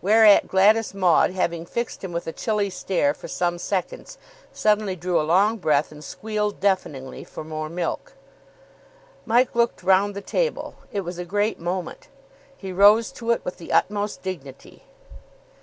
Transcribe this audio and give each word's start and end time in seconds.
Whereat 0.00 0.48
Gladys 0.48 0.94
Maud, 0.94 1.32
having 1.32 1.66
fixed 1.66 2.02
him 2.02 2.10
with 2.10 2.26
a 2.26 2.32
chilly 2.32 2.70
stare 2.70 3.12
for 3.12 3.28
some 3.28 3.58
seconds, 3.58 4.16
suddenly 4.50 4.96
drew 4.96 5.20
a 5.20 5.28
long 5.28 5.58
breath, 5.58 5.92
and 5.92 6.02
squealed 6.02 6.58
deafeningly 6.58 7.22
for 7.22 7.44
more 7.44 7.68
milk. 7.68 8.14
Mike 9.26 9.54
looked 9.54 9.82
round 9.82 10.14
the 10.16 10.22
table. 10.22 10.76
It 10.90 11.02
was 11.02 11.18
a 11.18 11.24
great 11.26 11.60
moment. 11.60 12.08
He 12.56 12.72
rose 12.72 13.12
to 13.20 13.30
it 13.30 13.44
with 13.44 13.58
the 13.58 13.70
utmost 13.70 14.22
dignity. 14.22 14.84